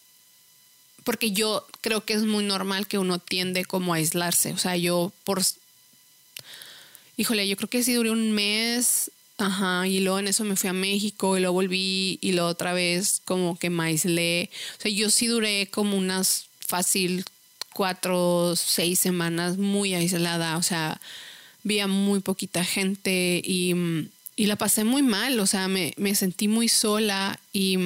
porque 1.03 1.31
yo 1.31 1.65
creo 1.81 2.05
que 2.05 2.13
es 2.13 2.23
muy 2.23 2.43
normal 2.43 2.87
que 2.87 2.97
uno 2.97 3.19
tiende 3.19 3.65
como 3.65 3.93
a 3.93 3.97
aislarse. 3.97 4.53
O 4.53 4.57
sea, 4.57 4.77
yo 4.77 5.11
por... 5.23 5.41
Híjole, 7.17 7.47
yo 7.47 7.57
creo 7.57 7.69
que 7.69 7.83
sí 7.83 7.93
duré 7.93 8.09
un 8.09 8.31
mes, 8.31 9.11
ajá, 9.37 9.87
y 9.87 9.99
luego 9.99 10.19
en 10.19 10.27
eso 10.27 10.43
me 10.43 10.55
fui 10.55 10.69
a 10.69 10.73
México 10.73 11.37
y 11.37 11.41
luego 11.41 11.53
volví 11.53 12.17
y 12.21 12.31
luego 12.31 12.47
otra 12.47 12.73
vez 12.73 13.21
como 13.25 13.57
que 13.57 13.69
me 13.69 13.83
aislé. 13.83 14.49
O 14.79 14.81
sea, 14.81 14.91
yo 14.91 15.09
sí 15.11 15.27
duré 15.27 15.67
como 15.67 15.97
unas 15.97 16.47
fácil 16.59 17.23
cuatro, 17.73 18.55
seis 18.55 18.99
semanas 18.99 19.57
muy 19.57 19.93
aislada, 19.93 20.57
o 20.57 20.63
sea, 20.63 20.99
vi 21.63 21.79
a 21.79 21.87
muy 21.87 22.19
poquita 22.19 22.63
gente 22.63 23.41
y, 23.43 23.73
y 24.35 24.45
la 24.45 24.55
pasé 24.55 24.83
muy 24.83 25.01
mal, 25.01 25.39
o 25.39 25.47
sea, 25.47 25.67
me, 25.67 25.93
me 25.97 26.15
sentí 26.15 26.47
muy 26.47 26.67
sola 26.67 27.39
y, 27.51 27.77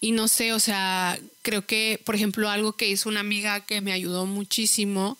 y 0.00 0.12
no 0.12 0.28
sé, 0.28 0.52
o 0.52 0.60
sea, 0.60 1.18
creo 1.42 1.66
que, 1.66 2.00
por 2.04 2.14
ejemplo, 2.14 2.48
algo 2.48 2.72
que 2.74 2.88
hizo 2.88 3.08
una 3.08 3.20
amiga 3.20 3.60
que 3.60 3.80
me 3.80 3.92
ayudó 3.92 4.26
muchísimo 4.26 5.18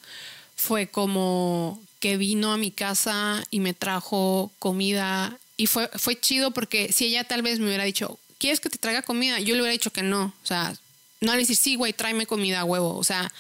fue 0.57 0.87
como 0.87 1.81
que 1.99 2.17
vino 2.17 2.53
a 2.53 2.59
mi 2.59 2.71
casa 2.71 3.43
y 3.51 3.61
me 3.61 3.75
trajo 3.75 4.51
comida 4.59 5.39
y 5.57 5.67
fue, 5.67 5.89
fue 5.95 6.19
chido 6.19 6.51
porque 6.51 6.93
si 6.93 7.07
ella 7.07 7.25
tal 7.25 7.43
vez 7.43 7.59
me 7.59 7.67
hubiera 7.67 7.85
dicho, 7.85 8.19
¿quieres 8.39 8.61
que 8.61 8.71
te 8.71 8.79
traiga 8.79 9.03
comida? 9.03 9.39
Yo 9.39 9.55
le 9.55 9.61
hubiera 9.61 9.73
dicho 9.73 9.93
que 9.93 10.03
no, 10.03 10.35
o 10.43 10.47
sea, 10.47 10.75
no 11.21 11.33
le 11.33 11.39
decir, 11.39 11.57
sí, 11.57 11.77
güey, 11.77 11.93
tráeme 11.93 12.27
comida 12.27 12.65
huevo, 12.65 12.97
o 12.97 13.05
sea, 13.05 13.33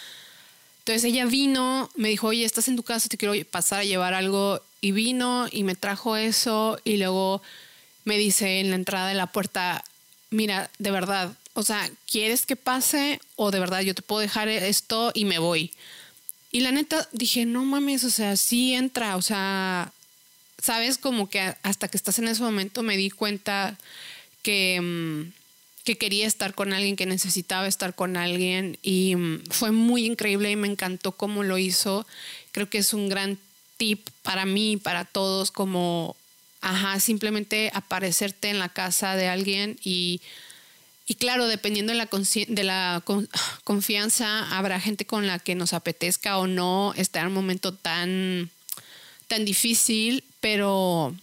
entonces 0.82 1.04
ella 1.04 1.26
vino, 1.26 1.88
me 1.94 2.08
dijo, 2.08 2.26
oye, 2.26 2.44
estás 2.44 2.66
en 2.66 2.74
tu 2.74 2.82
casa, 2.82 3.08
te 3.08 3.16
quiero 3.16 3.34
pasar 3.48 3.80
a 3.80 3.84
llevar 3.84 4.14
algo. 4.14 4.60
Y 4.80 4.90
vino 4.90 5.46
y 5.48 5.62
me 5.62 5.76
trajo 5.76 6.16
eso 6.16 6.76
y 6.82 6.96
luego 6.96 7.40
me 8.04 8.18
dice 8.18 8.58
en 8.58 8.70
la 8.70 8.74
entrada 8.74 9.06
de 9.06 9.14
la 9.14 9.28
puerta, 9.28 9.84
mira, 10.30 10.70
de 10.80 10.90
verdad, 10.90 11.36
o 11.54 11.62
sea, 11.62 11.88
¿quieres 12.10 12.46
que 12.46 12.56
pase 12.56 13.20
o 13.36 13.52
de 13.52 13.60
verdad 13.60 13.82
yo 13.82 13.94
te 13.94 14.02
puedo 14.02 14.20
dejar 14.20 14.48
esto 14.48 15.12
y 15.14 15.24
me 15.24 15.38
voy? 15.38 15.70
Y 16.50 16.60
la 16.60 16.72
neta 16.72 17.08
dije, 17.12 17.46
no 17.46 17.64
mames, 17.64 18.02
o 18.02 18.10
sea, 18.10 18.36
sí 18.36 18.74
entra, 18.74 19.14
o 19.14 19.22
sea, 19.22 19.92
sabes 20.60 20.98
como 20.98 21.30
que 21.30 21.54
hasta 21.62 21.86
que 21.86 21.96
estás 21.96 22.18
en 22.18 22.26
ese 22.26 22.42
momento 22.42 22.82
me 22.82 22.96
di 22.96 23.10
cuenta 23.10 23.78
que... 24.42 24.80
Mm, 24.80 25.41
que 25.84 25.98
quería 25.98 26.26
estar 26.26 26.54
con 26.54 26.72
alguien, 26.72 26.96
que 26.96 27.06
necesitaba 27.06 27.66
estar 27.66 27.94
con 27.94 28.16
alguien 28.16 28.78
y 28.82 29.16
mm, 29.16 29.44
fue 29.50 29.72
muy 29.72 30.06
increíble 30.06 30.50
y 30.50 30.56
me 30.56 30.68
encantó 30.68 31.12
cómo 31.12 31.42
lo 31.42 31.58
hizo. 31.58 32.06
Creo 32.52 32.68
que 32.68 32.78
es 32.78 32.94
un 32.94 33.08
gran 33.08 33.38
tip 33.76 34.08
para 34.22 34.46
mí, 34.46 34.76
para 34.76 35.04
todos, 35.04 35.50
como, 35.50 36.16
ajá, 36.60 37.00
simplemente 37.00 37.70
aparecerte 37.74 38.50
en 38.50 38.58
la 38.58 38.68
casa 38.68 39.16
de 39.16 39.26
alguien 39.28 39.78
y, 39.82 40.20
y 41.06 41.16
claro, 41.16 41.48
dependiendo 41.48 41.92
de 41.92 41.98
la, 41.98 42.08
de 42.48 42.64
la 42.64 43.02
confianza, 43.64 44.56
habrá 44.56 44.80
gente 44.80 45.04
con 45.04 45.26
la 45.26 45.40
que 45.40 45.56
nos 45.56 45.72
apetezca 45.72 46.38
o 46.38 46.46
no 46.46 46.94
estar 46.96 47.22
en 47.22 47.28
un 47.28 47.34
momento 47.34 47.74
tan, 47.74 48.50
tan 49.26 49.44
difícil, 49.44 50.22
pero 50.40 51.14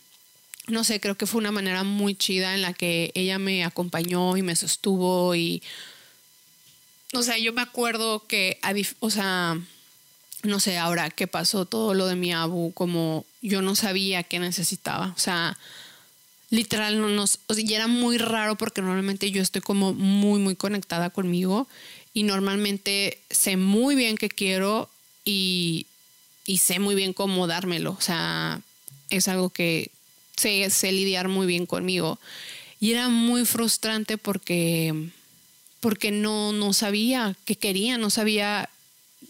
no 0.69 0.83
sé, 0.83 0.99
creo 0.99 1.15
que 1.15 1.25
fue 1.25 1.39
una 1.39 1.51
manera 1.51 1.83
muy 1.83 2.15
chida 2.15 2.55
en 2.55 2.61
la 2.61 2.73
que 2.73 3.11
ella 3.15 3.39
me 3.39 3.63
acompañó 3.63 4.37
y 4.37 4.41
me 4.41 4.55
sostuvo 4.55 5.35
y, 5.35 5.61
o 7.13 7.23
sea, 7.23 7.37
yo 7.37 7.53
me 7.53 7.61
acuerdo 7.61 8.25
que, 8.27 8.59
o 8.99 9.09
sea, 9.09 9.59
no 10.43 10.59
sé, 10.59 10.77
ahora 10.77 11.09
qué 11.09 11.27
pasó 11.27 11.65
todo 11.65 11.93
lo 11.93 12.07
de 12.07 12.15
mi 12.15 12.31
abu, 12.31 12.71
como 12.73 13.25
yo 13.41 13.61
no 13.61 13.75
sabía 13.75 14.23
qué 14.23 14.39
necesitaba, 14.39 15.13
o 15.15 15.19
sea, 15.19 15.57
literal 16.49 16.99
no 16.99 17.09
nos, 17.09 17.39
y 17.57 17.73
era 17.73 17.87
muy 17.87 18.17
raro 18.17 18.55
porque 18.55 18.81
normalmente 18.81 19.31
yo 19.31 19.41
estoy 19.41 19.61
como 19.61 19.93
muy, 19.93 20.39
muy 20.39 20.55
conectada 20.55 21.09
conmigo 21.09 21.67
y 22.13 22.23
normalmente 22.23 23.19
sé 23.29 23.57
muy 23.57 23.95
bien 23.95 24.17
qué 24.17 24.29
quiero 24.29 24.89
y, 25.25 25.85
y 26.45 26.57
sé 26.59 26.79
muy 26.79 26.95
bien 26.95 27.13
cómo 27.13 27.47
dármelo, 27.47 27.91
o 27.91 28.01
sea, 28.01 28.61
es 29.09 29.27
algo 29.27 29.49
que 29.49 29.91
sé, 30.39 30.91
lidiar 30.91 31.27
muy 31.27 31.45
bien 31.45 31.65
conmigo. 31.65 32.19
Y 32.79 32.91
era 32.91 33.09
muy 33.09 33.45
frustrante 33.45 34.17
porque, 34.17 35.09
porque 35.79 36.11
no, 36.11 36.53
no 36.53 36.73
sabía 36.73 37.35
qué 37.45 37.55
quería, 37.55 37.97
no 37.97 38.09
sabía, 38.09 38.69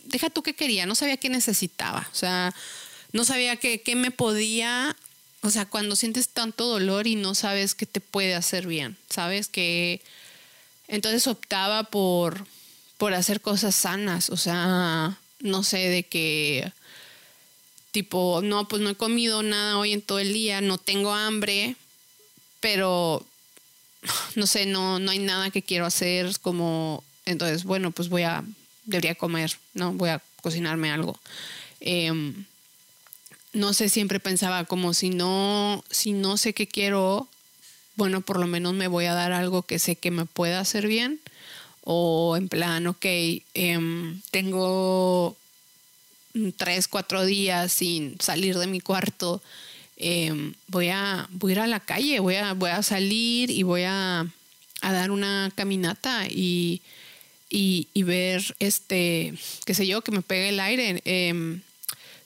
deja 0.05 0.29
tú 0.29 0.43
qué 0.43 0.53
quería, 0.53 0.85
no 0.85 0.95
sabía 0.95 1.17
qué 1.17 1.29
necesitaba. 1.29 2.07
O 2.11 2.15
sea, 2.15 2.53
no 3.11 3.25
sabía 3.25 3.57
qué, 3.57 3.81
qué 3.81 3.95
me 3.95 4.11
podía, 4.11 4.95
o 5.41 5.49
sea, 5.49 5.65
cuando 5.65 5.95
sientes 5.95 6.29
tanto 6.29 6.67
dolor 6.67 7.07
y 7.07 7.15
no 7.15 7.33
sabes 7.33 7.73
qué 7.73 7.85
te 7.85 8.01
puede 8.01 8.35
hacer 8.35 8.67
bien, 8.67 8.97
¿sabes? 9.09 9.47
Que 9.47 10.01
entonces 10.87 11.27
optaba 11.27 11.83
por, 11.83 12.45
por 12.97 13.13
hacer 13.13 13.41
cosas 13.41 13.75
sanas, 13.75 14.29
o 14.29 14.37
sea, 14.37 15.17
no 15.39 15.63
sé, 15.63 15.89
de 15.89 16.03
que 16.03 16.71
tipo, 17.91 18.41
no, 18.43 18.67
pues 18.67 18.81
no 18.81 18.89
he 18.89 18.95
comido 18.95 19.43
nada 19.43 19.77
hoy 19.77 19.93
en 19.93 20.01
todo 20.01 20.19
el 20.19 20.33
día, 20.33 20.61
no 20.61 20.77
tengo 20.77 21.13
hambre, 21.13 21.75
pero 22.59 23.25
no 24.35 24.47
sé, 24.47 24.65
no, 24.65 24.99
no 24.99 25.11
hay 25.11 25.19
nada 25.19 25.49
que 25.51 25.61
quiero 25.61 25.85
hacer, 25.85 26.39
como, 26.41 27.03
entonces, 27.25 27.63
bueno, 27.63 27.91
pues 27.91 28.09
voy 28.09 28.23
a, 28.23 28.43
debería 28.85 29.15
comer, 29.15 29.57
¿no? 29.73 29.93
Voy 29.93 30.09
a 30.09 30.21
cocinarme 30.41 30.91
algo. 30.91 31.19
Em, 31.79 32.45
no 33.53 33.73
sé, 33.73 33.89
siempre 33.89 34.19
pensaba 34.19 34.65
como 34.65 34.93
si 34.93 35.09
no, 35.09 35.83
si 35.89 36.13
no 36.13 36.37
sé 36.37 36.53
qué 36.53 36.67
quiero, 36.67 37.27
bueno, 37.95 38.21
por 38.21 38.39
lo 38.39 38.47
menos 38.47 38.73
me 38.73 38.87
voy 38.87 39.05
a 39.05 39.13
dar 39.13 39.31
algo 39.31 39.63
que 39.63 39.79
sé 39.79 39.95
que 39.95 40.11
me 40.11 40.25
pueda 40.25 40.59
hacer 40.59 40.87
bien. 40.87 41.19
O 41.83 42.37
en 42.37 42.49
plan, 42.49 42.85
ok, 42.87 43.05
em, 43.53 44.21
tengo 44.31 45.35
tres, 46.57 46.87
cuatro 46.87 47.25
días 47.25 47.71
sin 47.71 48.19
salir 48.19 48.57
de 48.57 48.67
mi 48.67 48.79
cuarto, 48.79 49.41
em, 49.97 50.53
voy, 50.67 50.89
a, 50.89 51.27
voy 51.31 51.51
a 51.51 51.53
ir 51.53 51.59
a 51.59 51.67
la 51.67 51.79
calle, 51.79 52.19
voy 52.19 52.35
a, 52.35 52.53
voy 52.53 52.69
a 52.69 52.83
salir 52.83 53.49
y 53.49 53.63
voy 53.63 53.83
a, 53.83 54.27
a 54.81 54.93
dar 54.93 55.11
una 55.11 55.51
caminata 55.55 56.27
y, 56.29 56.81
y, 57.49 58.03
ver, 58.03 58.55
este, 58.59 59.33
qué 59.65 59.73
sé 59.73 59.87
yo, 59.87 60.01
que 60.01 60.11
me 60.11 60.21
pegue 60.21 60.49
el 60.49 60.59
aire. 60.59 61.01
Em, 61.05 61.61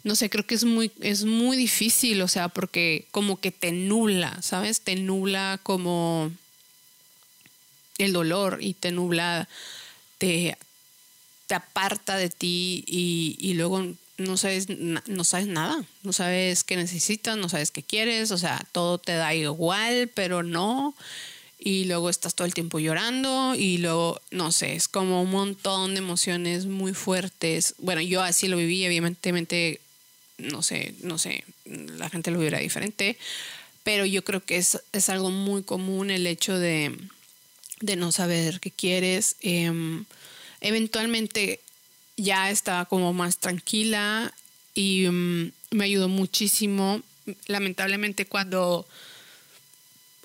no 0.04 0.16
sé, 0.16 0.30
creo 0.30 0.46
que 0.46 0.56
es 0.56 0.66
muy, 0.66 0.92
es 1.00 1.24
muy 1.24 1.56
difícil, 1.56 2.22
o 2.22 2.28
sea, 2.28 2.50
porque 2.50 3.06
como 3.12 3.40
que 3.40 3.52
te 3.52 3.72
nubla, 3.72 4.42
¿sabes? 4.42 4.82
Te 4.82 4.96
nubla 4.96 5.60
como 5.64 6.32
el 7.98 8.12
dolor 8.12 8.58
y 8.62 8.74
te 8.74 8.92
nubla, 8.92 9.48
te, 10.18 10.58
te 11.48 11.56
aparta 11.56 12.18
de 12.18 12.30
ti 12.30 12.84
y, 12.88 13.54
luego 13.56 13.86
no 14.18 14.38
sabes, 14.38 14.68
no 14.70 15.24
sabes 15.24 15.48
nada, 15.48 15.84
no 16.04 16.14
sabes 16.14 16.64
qué 16.64 16.76
necesitas, 16.76 17.38
no 17.38 17.50
sabes 17.50 17.72
qué 17.72 17.84
quieres, 17.84 18.32
o 18.32 18.38
sea, 18.38 18.62
todo 18.72 18.98
te 18.98 19.14
da 19.14 19.34
igual, 19.34 20.10
pero 20.14 20.44
no. 20.44 20.96
Y 21.66 21.86
luego 21.86 22.10
estás 22.10 22.36
todo 22.36 22.46
el 22.46 22.54
tiempo 22.54 22.78
llorando 22.80 23.56
y 23.56 23.78
luego, 23.78 24.20
no 24.32 24.52
sé, 24.52 24.76
es 24.76 24.90
como 24.90 25.22
un 25.22 25.32
montón 25.32 25.94
de 25.94 26.00
emociones 26.00 26.66
muy 26.66 26.94
fuertes. 26.94 27.76
Bueno, 27.78 28.02
yo 28.02 28.22
así 28.22 28.50
lo 28.50 28.58
viví, 28.58 28.84
evidentemente, 28.84 29.80
no 30.38 30.62
sé, 30.62 30.94
no 31.02 31.18
sé, 31.18 31.46
la 31.66 32.10
gente 32.10 32.32
lo 32.32 32.40
vivirá 32.40 32.60
diferente, 32.60 33.18
pero 33.84 34.06
yo 34.06 34.26
creo 34.26 34.44
que 34.44 34.58
es, 34.58 34.82
es 34.92 35.08
algo 35.08 35.30
muy 35.30 35.64
común 35.64 36.10
el 36.12 36.28
hecho 36.28 36.60
de, 36.60 36.98
de 37.80 37.96
no 37.96 38.12
saber 38.12 38.60
qué 38.60 38.72
quieres. 38.72 39.38
Em, 39.42 40.06
eventualmente 40.64 41.60
ya 42.18 42.50
estaba 42.50 42.86
como 42.86 43.14
más 43.14 43.38
tranquila 43.38 44.34
y 44.74 45.08
mm, 45.08 45.52
me 45.72 45.84
ayudó 45.84 46.08
muchísimo. 46.08 47.02
Lamentablemente 47.48 48.26
cuando, 48.26 48.88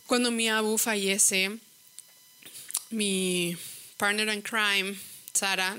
cuando 0.06 0.30
mi 0.30 0.48
abu 0.48 0.78
fallece, 0.78 1.58
mi 2.90 3.56
partner 3.98 4.32
in 4.32 4.42
crime, 4.42 4.96
Sara, 5.34 5.76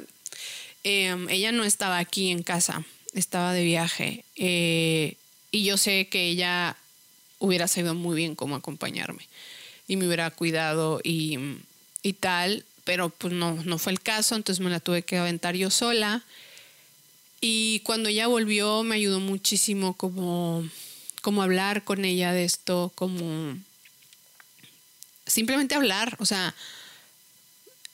em, 0.83 1.27
ella 1.29 1.51
no 1.51 1.63
estaba 1.63 1.97
aquí 1.97 2.29
en 2.29 2.43
casa, 2.43 2.85
estaba 3.13 3.53
de 3.53 3.63
viaje. 3.63 4.25
Eh, 4.35 5.15
y 5.51 5.63
yo 5.63 5.77
sé 5.77 6.07
que 6.09 6.29
ella 6.29 6.77
hubiera 7.39 7.67
sabido 7.67 7.95
muy 7.95 8.15
bien 8.15 8.35
cómo 8.35 8.55
acompañarme 8.55 9.27
y 9.87 9.95
me 9.95 10.05
hubiera 10.05 10.29
cuidado 10.29 10.99
y, 11.03 11.39
y 12.03 12.13
tal 12.13 12.65
pero 12.83 13.09
pues 13.09 13.33
no, 13.33 13.55
no 13.65 13.77
fue 13.77 13.91
el 13.91 14.01
caso, 14.01 14.35
entonces 14.35 14.63
me 14.63 14.69
la 14.69 14.79
tuve 14.79 15.03
que 15.03 15.17
aventar 15.17 15.55
yo 15.55 15.69
sola. 15.69 16.23
Y 17.41 17.79
cuando 17.81 18.09
ella 18.09 18.27
volvió 18.27 18.83
me 18.83 18.95
ayudó 18.95 19.19
muchísimo 19.19 19.95
como, 19.95 20.67
como 21.21 21.41
hablar 21.41 21.83
con 21.83 22.03
ella 22.03 22.33
de 22.33 22.43
esto, 22.43 22.91
como 22.95 23.57
simplemente 25.29 25.75
hablar, 25.75 26.17
o 26.19 26.25
sea, 26.25 26.53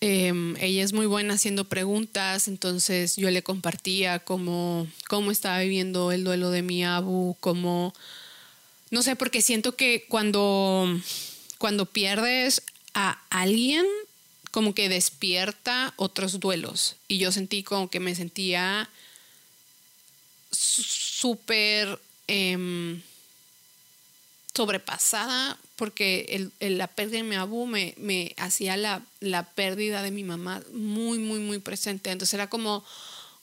em, 0.01 0.55
ella 0.57 0.83
es 0.83 0.93
muy 0.93 1.05
buena 1.05 1.35
haciendo 1.35 1.65
preguntas, 1.65 2.47
entonces 2.47 3.15
yo 3.17 3.29
le 3.29 3.43
compartía 3.43 4.19
cómo, 4.19 4.87
cómo 5.07 5.31
estaba 5.31 5.59
viviendo 5.59 6.11
el 6.11 6.23
duelo 6.23 6.49
de 6.49 6.63
mi 6.63 6.83
abu, 6.83 7.35
cómo, 7.39 7.93
no 8.89 9.03
sé, 9.03 9.15
porque 9.15 9.41
siento 9.41 9.75
que 9.75 10.05
cuando, 10.07 10.87
cuando 11.59 11.85
pierdes 11.85 12.63
a 12.93 13.21
alguien, 13.29 13.85
como 14.55 14.73
que 14.73 14.87
despierta 14.87 15.93
otros 15.97 16.39
duelos. 16.39 16.95
Y 17.09 17.17
yo 17.17 17.33
sentí 17.33 17.61
como 17.61 17.89
que 17.89 17.99
me 17.99 18.15
sentía 18.15 18.89
súper 20.49 21.99
em, 22.27 23.01
sobrepasada 24.53 25.59
porque 25.75 26.51
el, 26.61 26.77
la 26.77 26.87
pérdida 26.87 27.17
de 27.17 27.23
mi 27.23 27.35
abu 27.35 27.65
me, 27.65 28.33
hacía 28.37 28.77
la, 28.77 29.03
la 29.19 29.43
pérdida 29.43 30.01
de 30.01 30.11
mi 30.11 30.23
mamá 30.23 30.63
muy, 30.71 31.19
muy, 31.19 31.39
muy 31.39 31.59
presente. 31.59 32.11
Entonces 32.11 32.33
era 32.33 32.49
como, 32.49 32.85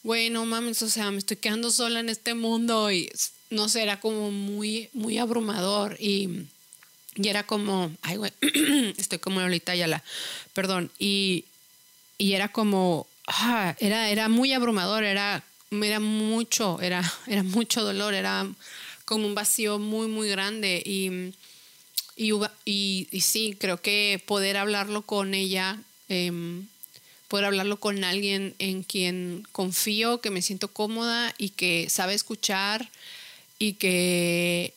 güey, 0.01 0.31
no 0.31 0.47
mames, 0.47 0.81
o 0.81 0.89
sea, 0.89 1.11
me 1.11 1.19
estoy 1.19 1.37
quedando 1.37 1.69
sola 1.69 1.99
en 1.99 2.09
este 2.09 2.33
mundo 2.33 2.91
y 2.91 3.11
no 3.51 3.69
sé, 3.69 3.83
era 3.83 3.99
como 3.99 4.31
muy, 4.31 4.89
muy 4.93 5.19
abrumador 5.19 5.95
y, 5.99 6.47
y 7.15 7.27
era 7.27 7.43
como, 7.43 7.91
ay, 8.01 8.17
güey, 8.17 8.31
estoy 8.97 9.19
como 9.19 9.39
Lolita 9.39 9.75
la 9.75 10.03
perdón, 10.53 10.91
y, 10.99 11.45
y 12.17 12.33
era 12.33 12.47
como, 12.49 13.07
ah, 13.27 13.75
era, 13.79 14.09
era 14.09 14.29
muy 14.29 14.53
abrumador, 14.53 15.03
era, 15.03 15.43
era 15.71 15.99
mucho, 15.99 16.79
era, 16.81 17.03
era 17.27 17.43
mucho 17.43 17.83
dolor, 17.83 18.13
era 18.13 18.47
como 19.05 19.27
un 19.27 19.35
vacío 19.35 19.79
muy, 19.79 20.07
muy 20.07 20.29
grande. 20.29 20.81
Y, 20.85 21.33
y, 22.15 23.21
sí, 23.21 23.55
creo 23.59 23.81
que 23.81 24.21
poder 24.25 24.57
hablarlo 24.57 25.01
con 25.03 25.33
ella, 25.33 25.79
em, 26.09 26.67
poder 27.27 27.45
hablarlo 27.45 27.79
con 27.79 28.03
alguien 28.03 28.55
en 28.59 28.83
quien 28.83 29.47
confío, 29.51 30.21
que 30.21 30.29
me 30.29 30.41
siento 30.41 30.67
cómoda 30.67 31.33
y 31.37 31.49
que 31.49 31.89
sabe 31.89 32.13
escuchar 32.13 32.89
y 33.57 33.73
que 33.73 34.73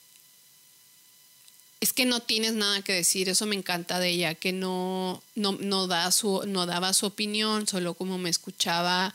que 1.97 2.05
no 2.05 2.21
tienes 2.21 2.53
nada 2.53 2.83
que 2.83 2.93
decir, 2.93 3.29
eso 3.29 3.47
me 3.47 3.57
encanta 3.57 3.99
de 3.99 4.11
ella, 4.11 4.35
que 4.35 4.53
no, 4.53 5.23
no, 5.35 5.87
da 5.87 6.13
su, 6.13 6.45
no 6.47 6.67
daba 6.67 6.93
su 6.93 7.07
opinión, 7.07 7.67
solo 7.67 7.95
como 7.95 8.19
me 8.19 8.29
escuchaba 8.29 9.15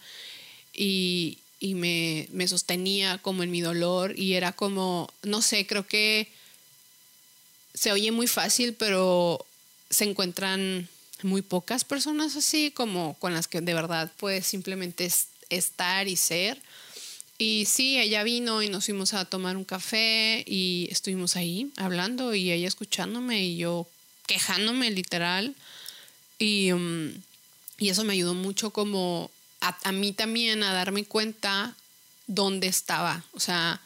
y, 0.74 1.38
y 1.60 1.76
me, 1.76 2.28
me, 2.32 2.48
sostenía 2.48 3.20
como 3.20 3.44
en 3.44 3.52
mi 3.52 3.62
dolor 3.62 4.18
y 4.18 4.34
era 4.34 4.52
como, 4.52 5.14
no 5.22 5.44
sé, 5.44 5.68
creo 5.68 5.88
que 5.88 6.28
se 7.74 7.92
oye 7.92 8.12
muy 8.12 8.28
fácil, 8.28 8.74
pero 8.74 9.46
se 9.92 10.06
encuentran 10.06 10.90
muy 11.22 11.44
pocas 11.44 11.84
personas 11.86 12.36
así, 12.36 12.72
como 12.72 13.14
con 13.20 13.34
las 13.34 13.48
que 13.48 13.62
de 13.62 13.76
verdad 13.76 14.12
puedes 14.18 14.48
simplemente 14.48 15.08
estar 15.50 16.08
y 16.08 16.16
ser. 16.16 16.60
Y 17.42 17.66
sí, 17.66 18.00
ella 18.00 18.22
vino 18.22 18.62
y 18.62 18.70
nos 18.70 18.86
fuimos 18.86 19.16
a 19.16 19.26
tomar 19.26 19.58
un 19.58 19.64
café 19.64 20.44
y 20.46 20.88
estuvimos 20.92 21.36
ahí 21.36 21.74
hablando 21.76 22.36
y 22.36 22.52
ella 22.52 22.68
escuchándome 22.68 23.44
y 23.44 23.58
yo 23.58 23.88
quejándome 24.28 24.92
literal. 24.92 25.56
Y, 26.38 26.72
um, 26.72 27.12
y 27.80 27.90
eso 27.90 28.04
me 28.04 28.14
ayudó 28.14 28.36
mucho 28.36 28.70
como 28.70 29.32
a, 29.60 29.92
mí 29.92 30.14
también 30.14 30.62
a 30.62 30.72
darme 30.72 31.04
cuenta 31.04 31.76
dónde 32.28 32.68
estaba. 32.68 33.24
O 33.34 33.40
sea, 33.40 33.82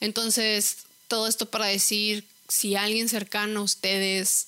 entonces 0.00 0.86
todo 1.06 1.26
esto 1.26 1.50
para 1.50 1.66
decir, 1.66 2.24
si 2.48 2.76
alguien 2.76 3.10
cercano 3.10 3.60
a 3.60 3.64
ustedes 3.64 4.46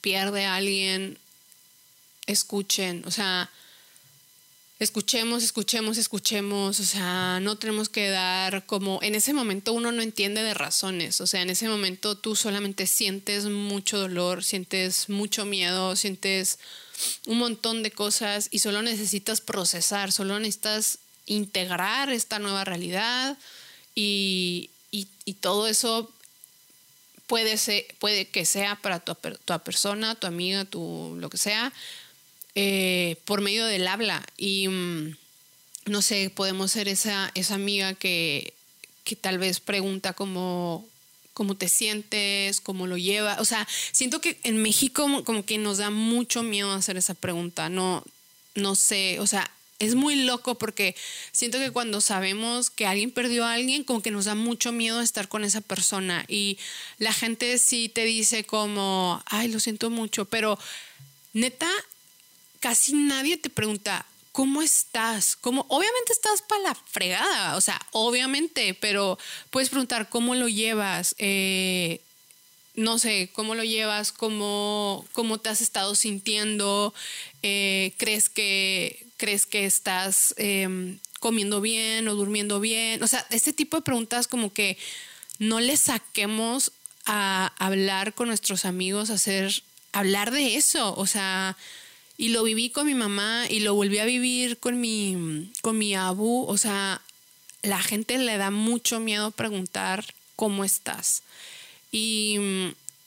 pierde 0.00 0.46
a 0.46 0.56
alguien, 0.56 1.16
escuchen, 2.26 3.04
o 3.06 3.12
sea, 3.12 3.52
escuchemos, 4.80 5.44
escuchemos, 5.44 5.98
escuchemos, 5.98 6.80
o 6.80 6.84
sea, 6.84 7.38
no 7.40 7.56
tenemos 7.56 7.90
que 7.90 8.08
dar 8.08 8.64
como, 8.64 8.98
en 9.02 9.14
ese 9.14 9.34
momento 9.34 9.74
uno 9.74 9.92
no 9.92 10.00
entiende 10.00 10.42
de 10.42 10.54
razones, 10.54 11.20
o 11.20 11.26
sea, 11.26 11.42
en 11.42 11.50
ese 11.50 11.68
momento 11.68 12.16
tú 12.16 12.34
solamente 12.34 12.86
sientes 12.86 13.44
mucho 13.44 13.98
dolor, 13.98 14.42
sientes 14.42 15.10
mucho 15.10 15.44
miedo, 15.44 15.94
sientes 15.96 16.58
un 17.26 17.38
montón 17.38 17.82
de 17.82 17.90
cosas 17.90 18.48
y 18.50 18.60
solo 18.60 18.80
necesitas 18.80 19.42
procesar, 19.42 20.12
solo 20.12 20.38
necesitas 20.38 20.98
integrar 21.26 22.08
esta 22.10 22.38
nueva 22.38 22.64
realidad 22.64 23.36
y, 23.94 24.70
todo 25.40 25.68
eso 25.68 26.10
puede, 27.26 27.56
ser, 27.56 27.86
puede 27.98 28.28
que 28.28 28.44
sea 28.44 28.76
para 28.76 29.00
tu, 29.00 29.14
tu 29.14 29.58
persona, 29.60 30.14
tu 30.14 30.26
amiga, 30.26 30.66
tu 30.66 31.16
lo 31.18 31.30
que 31.30 31.38
sea, 31.38 31.72
eh, 32.54 33.16
por 33.24 33.40
medio 33.40 33.66
del 33.66 33.86
habla. 33.86 34.24
Y 34.36 34.68
mm, 34.68 35.16
no 35.86 36.02
sé, 36.02 36.30
podemos 36.30 36.70
ser 36.70 36.88
esa, 36.88 37.30
esa 37.34 37.54
amiga 37.54 37.94
que, 37.94 38.54
que 39.04 39.16
tal 39.16 39.38
vez 39.38 39.60
pregunta 39.60 40.12
cómo 40.12 40.84
te 41.58 41.68
sientes, 41.68 42.60
cómo 42.60 42.86
lo 42.86 42.96
lleva. 42.96 43.36
O 43.40 43.44
sea, 43.44 43.66
siento 43.92 44.20
que 44.20 44.38
en 44.42 44.62
México 44.62 45.24
como 45.24 45.44
que 45.44 45.58
nos 45.58 45.78
da 45.78 45.90
mucho 45.90 46.42
miedo 46.42 46.72
hacer 46.72 46.96
esa 46.96 47.14
pregunta. 47.14 47.68
No, 47.68 48.04
no 48.54 48.74
sé, 48.74 49.20
o 49.20 49.26
sea, 49.26 49.50
es 49.80 49.94
muy 49.94 50.14
loco 50.14 50.56
porque 50.56 50.94
siento 51.32 51.58
que 51.58 51.70
cuando 51.70 52.00
sabemos 52.02 52.68
que 52.68 52.86
alguien 52.86 53.10
perdió 53.10 53.46
a 53.46 53.54
alguien, 53.54 53.82
como 53.82 54.02
que 54.02 54.10
nos 54.10 54.26
da 54.26 54.34
mucho 54.34 54.72
miedo 54.72 55.00
estar 55.00 55.26
con 55.28 55.42
esa 55.42 55.62
persona. 55.62 56.24
Y 56.28 56.58
la 56.98 57.12
gente 57.12 57.58
sí 57.58 57.88
te 57.88 58.04
dice 58.04 58.44
como, 58.44 59.22
ay, 59.26 59.48
lo 59.48 59.58
siento 59.58 59.88
mucho, 59.88 60.26
pero 60.26 60.58
neta, 61.32 61.70
casi 62.60 62.92
nadie 62.92 63.36
te 63.36 63.50
pregunta, 63.50 64.06
¿cómo 64.32 64.62
estás? 64.62 65.36
¿Cómo? 65.36 65.66
Obviamente 65.68 66.12
estás 66.12 66.42
para 66.42 66.62
la 66.62 66.74
fregada, 66.74 67.56
o 67.56 67.60
sea, 67.60 67.80
obviamente, 67.90 68.74
pero 68.74 69.18
puedes 69.50 69.70
preguntar 69.70 70.08
cómo 70.08 70.34
lo 70.34 70.48
llevas, 70.48 71.14
eh, 71.18 72.00
no 72.74 72.98
sé, 72.98 73.30
cómo 73.32 73.54
lo 73.54 73.64
llevas, 73.64 74.12
cómo, 74.12 75.04
cómo 75.12 75.38
te 75.38 75.48
has 75.48 75.60
estado 75.60 75.94
sintiendo, 75.94 76.94
eh, 77.42 77.92
crees 77.98 78.28
que 78.28 79.06
crees 79.16 79.44
que 79.44 79.66
estás 79.66 80.34
em, 80.38 80.98
comiendo 81.20 81.60
bien 81.60 82.08
o 82.08 82.14
durmiendo 82.14 82.58
bien, 82.58 83.02
o 83.02 83.06
sea, 83.06 83.26
este 83.30 83.52
tipo 83.52 83.76
de 83.76 83.82
preguntas 83.82 84.26
como 84.26 84.52
que 84.52 84.78
no 85.38 85.60
le 85.60 85.76
saquemos 85.76 86.72
a 87.04 87.52
hablar 87.58 88.14
con 88.14 88.28
nuestros 88.28 88.64
amigos, 88.64 89.10
hacer 89.10 89.62
hablar 89.92 90.30
de 90.30 90.56
eso, 90.56 90.94
o 90.96 91.06
sea, 91.06 91.56
y 92.20 92.28
lo 92.28 92.42
viví 92.42 92.68
con 92.68 92.86
mi 92.86 92.92
mamá 92.92 93.46
y 93.48 93.60
lo 93.60 93.74
volví 93.74 93.98
a 93.98 94.04
vivir 94.04 94.58
con 94.58 94.78
mi, 94.78 95.50
con 95.62 95.78
mi 95.78 95.94
abu. 95.94 96.44
O 96.46 96.58
sea, 96.58 97.00
la 97.62 97.80
gente 97.80 98.18
le 98.18 98.36
da 98.36 98.50
mucho 98.50 99.00
miedo 99.00 99.30
preguntar 99.30 100.04
cómo 100.36 100.62
estás. 100.62 101.22
Y, 101.90 102.36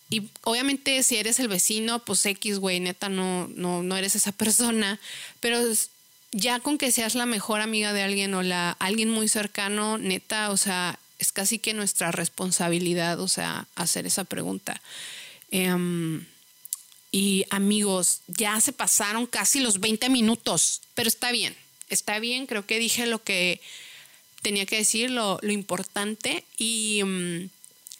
y 0.09 0.23
obviamente 0.41 1.03
si 1.03 1.17
eres 1.17 1.39
el 1.39 1.47
vecino, 1.47 1.99
pues 1.99 2.25
X, 2.25 2.57
güey, 2.57 2.79
neta, 2.79 3.07
no, 3.07 3.47
no, 3.49 3.83
no 3.83 3.95
eres 3.97 4.15
esa 4.15 4.31
persona. 4.31 4.99
Pero 5.39 5.59
ya 6.31 6.59
con 6.59 6.79
que 6.79 6.91
seas 6.91 7.13
la 7.13 7.27
mejor 7.27 7.61
amiga 7.61 7.93
de 7.93 8.01
alguien 8.01 8.33
o 8.33 8.41
la, 8.41 8.71
alguien 8.79 9.11
muy 9.11 9.27
cercano, 9.27 9.99
neta, 9.99 10.49
o 10.49 10.57
sea, 10.57 10.97
es 11.19 11.31
casi 11.31 11.59
que 11.59 11.75
nuestra 11.75 12.11
responsabilidad, 12.11 13.19
o 13.19 13.27
sea, 13.27 13.67
hacer 13.75 14.07
esa 14.07 14.23
pregunta. 14.23 14.81
Em, 15.51 16.25
y 17.13 17.45
amigos, 17.51 18.21
ya 18.27 18.59
se 18.59 18.73
pasaron 18.73 19.27
casi 19.27 19.59
los 19.59 19.79
20 19.79 20.09
minutos, 20.09 20.81
pero 20.95 21.07
está 21.07 21.31
bien, 21.31 21.55
está 21.89 22.17
bien, 22.17 22.47
creo 22.47 22.65
que 22.65 22.79
dije 22.79 23.05
lo 23.05 23.23
que 23.23 23.61
tenía 24.41 24.65
que 24.65 24.77
decir, 24.77 25.11
lo, 25.11 25.39
importante 25.43 26.43
y 26.57 27.03
mm, 27.05 27.49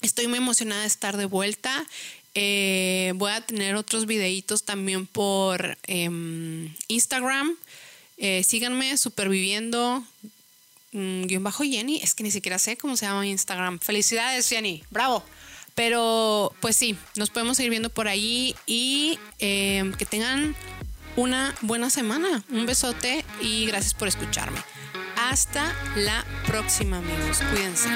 estoy 0.02 0.28
muy 0.28 0.40
emocionada 0.40 0.82
de 0.82 0.88
estar 0.88 1.16
de 1.16 1.26
vuelta. 1.26 1.86
Eh, 2.34 3.14
voy 3.16 3.32
a 3.32 3.42
tener 3.42 3.76
otros 3.76 4.08
videitos 4.08 4.64
también 4.64 5.06
por 5.06 5.78
em, 5.84 6.74
Instagram. 6.88 7.56
Eh, 8.18 8.44
síganme, 8.44 8.98
superviviendo. 8.98 10.04
Mm, 10.92 11.28
guion 11.28 11.44
bajo 11.44 11.64
Jenny, 11.64 12.00
es 12.02 12.16
que 12.16 12.24
ni 12.24 12.32
siquiera 12.32 12.58
sé 12.58 12.78
cómo 12.78 12.98
se 12.98 13.06
llama 13.06 13.28
Instagram. 13.28 13.80
Felicidades, 13.80 14.50
Jenny, 14.50 14.84
bravo. 14.90 15.24
Pero 15.76 16.54
pues 16.60 16.76
sí, 16.76 16.98
nos 17.16 17.30
podemos 17.30 17.58
seguir 17.58 17.72
viendo 17.72 17.90
por 17.90 18.08
ahí 18.08 18.56
y 18.66 19.20
em, 19.40 19.94
que 19.94 20.06
tengan 20.06 20.56
una 21.16 21.54
buena 21.62 21.90
semana. 21.90 22.44
Un 22.50 22.66
besote 22.66 23.26
y 23.42 23.66
gracias 23.66 23.94
por 23.94 24.08
escucharme. 24.08 24.60
Hasta 25.30 25.74
la 25.96 26.26
próxima 26.46 26.98
amigos. 26.98 27.42
Cuídense. 27.52 27.90